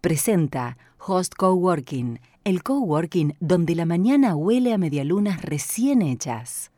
presenta 0.00 0.78
Host 0.98 1.34
Coworking, 1.36 2.20
el 2.44 2.62
coworking 2.62 3.34
donde 3.40 3.74
la 3.74 3.84
mañana 3.84 4.34
huele 4.34 4.72
a 4.72 4.78
medialunas 4.78 5.42
recién 5.42 6.00
hechas. 6.00 6.70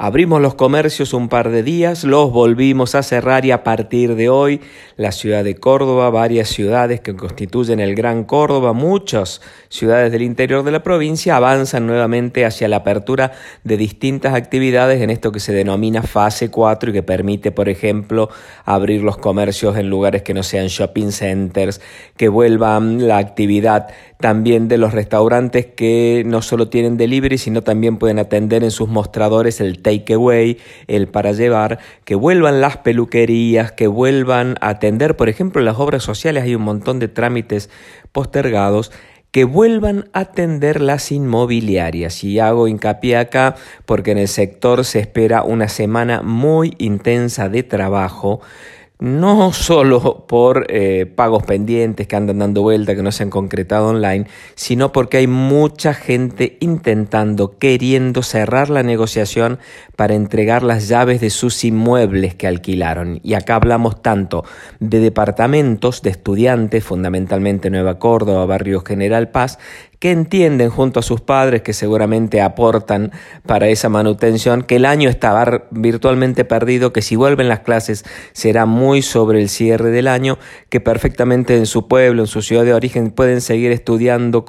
Abrimos 0.00 0.40
los 0.40 0.54
comercios 0.54 1.12
un 1.12 1.28
par 1.28 1.50
de 1.50 1.64
días, 1.64 2.04
los 2.04 2.30
volvimos 2.30 2.94
a 2.94 3.02
cerrar 3.02 3.44
y 3.44 3.50
a 3.50 3.64
partir 3.64 4.14
de 4.14 4.28
hoy 4.28 4.60
la 4.96 5.10
ciudad 5.10 5.42
de 5.42 5.56
Córdoba, 5.56 6.08
varias 6.08 6.50
ciudades 6.50 7.00
que 7.00 7.16
constituyen 7.16 7.80
el 7.80 7.96
Gran 7.96 8.22
Córdoba, 8.22 8.72
muchas 8.72 9.40
ciudades 9.68 10.12
del 10.12 10.22
interior 10.22 10.62
de 10.62 10.70
la 10.70 10.84
provincia 10.84 11.34
avanzan 11.34 11.88
nuevamente 11.88 12.46
hacia 12.46 12.68
la 12.68 12.76
apertura 12.76 13.32
de 13.64 13.76
distintas 13.76 14.34
actividades 14.34 15.02
en 15.02 15.10
esto 15.10 15.32
que 15.32 15.40
se 15.40 15.52
denomina 15.52 16.04
fase 16.04 16.48
4 16.48 16.90
y 16.90 16.92
que 16.92 17.02
permite, 17.02 17.50
por 17.50 17.68
ejemplo, 17.68 18.28
abrir 18.64 19.02
los 19.02 19.16
comercios 19.16 19.76
en 19.76 19.90
lugares 19.90 20.22
que 20.22 20.32
no 20.32 20.44
sean 20.44 20.68
shopping 20.68 21.10
centers, 21.10 21.80
que 22.16 22.28
vuelvan 22.28 23.08
la 23.08 23.18
actividad 23.18 23.88
también 24.18 24.66
de 24.66 24.78
los 24.78 24.92
restaurantes 24.92 25.66
que 25.66 26.24
no 26.26 26.42
solo 26.42 26.68
tienen 26.68 26.96
delivery, 26.96 27.38
sino 27.38 27.62
también 27.62 27.98
pueden 27.98 28.18
atender 28.18 28.64
en 28.64 28.72
sus 28.72 28.88
mostradores 28.88 29.60
el 29.60 29.80
takeaway, 29.80 30.58
el 30.88 31.06
para 31.06 31.32
llevar, 31.32 31.78
que 32.04 32.16
vuelvan 32.16 32.60
las 32.60 32.78
peluquerías, 32.78 33.70
que 33.72 33.86
vuelvan 33.86 34.56
a 34.60 34.70
atender, 34.70 35.16
por 35.16 35.28
ejemplo, 35.28 35.62
las 35.62 35.78
obras 35.78 36.02
sociales, 36.02 36.42
hay 36.42 36.56
un 36.56 36.62
montón 36.62 36.98
de 36.98 37.08
trámites 37.08 37.70
postergados. 38.12 38.90
Que 39.30 39.44
vuelvan 39.44 40.08
a 40.14 40.20
atender 40.20 40.80
las 40.80 41.12
inmobiliarias. 41.12 42.24
Y 42.24 42.38
hago 42.38 42.66
hincapié 42.66 43.18
acá 43.18 43.56
porque 43.84 44.12
en 44.12 44.18
el 44.18 44.26
sector 44.26 44.86
se 44.86 45.00
espera 45.00 45.42
una 45.42 45.68
semana 45.68 46.22
muy 46.22 46.74
intensa 46.78 47.50
de 47.50 47.62
trabajo 47.62 48.40
no 48.98 49.52
solo 49.52 50.26
por 50.26 50.66
eh, 50.68 51.06
pagos 51.06 51.44
pendientes 51.44 52.08
que 52.08 52.16
andan 52.16 52.40
dando 52.40 52.62
vuelta, 52.62 52.96
que 52.96 53.02
no 53.02 53.12
se 53.12 53.22
han 53.22 53.30
concretado 53.30 53.88
online, 53.88 54.26
sino 54.56 54.90
porque 54.92 55.18
hay 55.18 55.28
mucha 55.28 55.94
gente 55.94 56.56
intentando, 56.60 57.58
queriendo 57.58 58.22
cerrar 58.22 58.70
la 58.70 58.82
negociación 58.82 59.58
para 59.94 60.14
entregar 60.14 60.64
las 60.64 60.88
llaves 60.88 61.20
de 61.20 61.30
sus 61.30 61.64
inmuebles 61.64 62.34
que 62.34 62.48
alquilaron. 62.48 63.20
Y 63.22 63.34
acá 63.34 63.56
hablamos 63.56 64.02
tanto 64.02 64.44
de 64.80 64.98
departamentos, 64.98 66.02
de 66.02 66.10
estudiantes, 66.10 66.82
fundamentalmente 66.82 67.70
Nueva 67.70 67.98
Córdoba, 68.00 68.46
Barrio 68.46 68.80
General 68.80 69.28
Paz, 69.28 69.58
que 69.98 70.12
entienden 70.12 70.70
junto 70.70 71.00
a 71.00 71.02
sus 71.02 71.20
padres 71.20 71.62
que 71.62 71.72
seguramente 71.72 72.40
aportan 72.40 73.10
para 73.46 73.68
esa 73.68 73.88
manutención, 73.88 74.62
que 74.62 74.76
el 74.76 74.84
año 74.84 75.08
está 75.08 75.66
virtualmente 75.70 76.44
perdido, 76.44 76.92
que 76.92 77.02
si 77.02 77.16
vuelven 77.16 77.48
las 77.48 77.60
clases 77.60 78.04
será 78.32 78.64
muy 78.64 79.02
sobre 79.02 79.40
el 79.40 79.48
cierre 79.48 79.90
del 79.90 80.06
año, 80.06 80.38
que 80.68 80.80
perfectamente 80.80 81.56
en 81.56 81.66
su 81.66 81.88
pueblo, 81.88 82.22
en 82.22 82.26
su 82.28 82.42
ciudad 82.42 82.64
de 82.64 82.74
origen 82.74 83.10
pueden 83.10 83.40
seguir 83.40 83.72
estudiando 83.72 84.44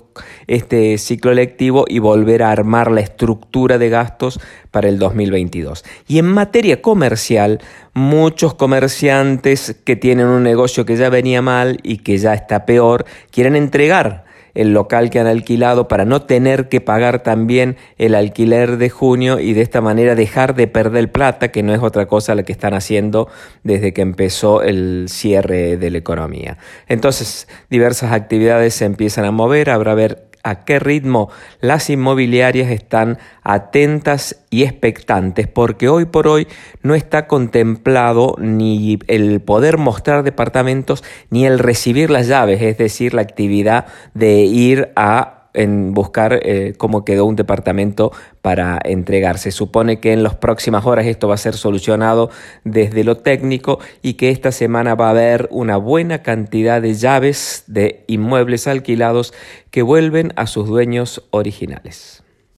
este 0.47 0.97
ciclo 0.97 1.33
lectivo 1.33 1.85
y 1.87 1.99
volver 1.99 2.43
a 2.43 2.51
armar 2.51 2.91
la 2.91 3.01
estructura 3.01 3.77
de 3.79 3.89
gastos 3.89 4.39
para 4.69 4.87
el 4.87 4.99
2022. 4.99 5.83
Y 6.07 6.19
en 6.19 6.25
materia 6.27 6.81
comercial, 6.81 7.59
muchos 7.93 8.53
comerciantes 8.53 9.75
que 9.83 9.95
tienen 9.95 10.27
un 10.27 10.43
negocio 10.43 10.85
que 10.85 10.95
ya 10.95 11.09
venía 11.09 11.41
mal 11.41 11.79
y 11.81 11.97
que 11.97 12.19
ya 12.19 12.35
está 12.35 12.65
peor, 12.67 13.05
quieren 13.31 13.55
entregar 13.55 14.28
el 14.59 14.73
local 14.73 15.09
que 15.09 15.19
han 15.19 15.27
alquilado 15.27 15.87
para 15.87 16.03
no 16.03 16.23
tener 16.23 16.67
que 16.67 16.81
pagar 16.81 17.23
también 17.23 17.77
el 17.97 18.13
alquiler 18.13 18.77
de 18.77 18.89
junio 18.89 19.39
y 19.39 19.53
de 19.53 19.61
esta 19.61 19.79
manera 19.79 20.15
dejar 20.15 20.53
de 20.53 20.67
perder 20.67 21.11
plata, 21.11 21.49
que 21.49 21.63
no 21.63 21.73
es 21.73 21.81
otra 21.81 22.07
cosa 22.07 22.35
la 22.35 22.43
que 22.43 22.51
están 22.51 22.73
haciendo 22.73 23.29
desde 23.63 23.93
que 23.93 24.01
empezó 24.01 24.61
el 24.61 25.05
cierre 25.07 25.77
de 25.77 25.89
la 25.89 25.97
economía. 25.97 26.57
Entonces, 26.87 27.47
diversas 27.69 28.11
actividades 28.11 28.73
se 28.73 28.83
empiezan 28.83 29.23
a 29.23 29.31
mover, 29.31 29.69
habrá 29.69 29.93
ver 29.93 30.28
a 30.43 30.65
qué 30.65 30.79
ritmo 30.79 31.29
las 31.61 31.89
inmobiliarias 31.89 32.71
están 32.71 33.17
atentas 33.43 34.43
y 34.49 34.63
expectantes, 34.63 35.47
porque 35.47 35.89
hoy 35.89 36.05
por 36.05 36.27
hoy 36.27 36.47
no 36.81 36.95
está 36.95 37.27
contemplado 37.27 38.35
ni 38.39 38.99
el 39.07 39.41
poder 39.41 39.77
mostrar 39.77 40.23
departamentos 40.23 41.03
ni 41.29 41.45
el 41.45 41.59
recibir 41.59 42.09
las 42.09 42.27
llaves, 42.27 42.61
es 42.61 42.77
decir, 42.77 43.13
la 43.13 43.21
actividad 43.21 43.85
de 44.13 44.41
ir 44.41 44.91
a 44.95 45.38
en 45.53 45.93
buscar 45.93 46.39
eh, 46.43 46.73
cómo 46.77 47.05
quedó 47.05 47.25
un 47.25 47.35
departamento 47.35 48.11
para 48.41 48.79
entregar. 48.83 49.37
Se 49.37 49.51
supone 49.51 49.99
que 49.99 50.13
en 50.13 50.23
las 50.23 50.35
próximas 50.35 50.85
horas 50.85 51.05
esto 51.05 51.27
va 51.27 51.35
a 51.35 51.37
ser 51.37 51.55
solucionado 51.55 52.29
desde 52.63 53.03
lo 53.03 53.17
técnico 53.17 53.79
y 54.01 54.13
que 54.13 54.29
esta 54.29 54.51
semana 54.51 54.95
va 54.95 55.07
a 55.07 55.11
haber 55.11 55.47
una 55.51 55.77
buena 55.77 56.23
cantidad 56.23 56.81
de 56.81 56.93
llaves 56.93 57.63
de 57.67 58.03
inmuebles 58.07 58.67
alquilados 58.67 59.33
que 59.71 59.81
vuelven 59.81 60.33
a 60.35 60.47
sus 60.47 60.67
dueños 60.67 61.23
originales. 61.31 62.23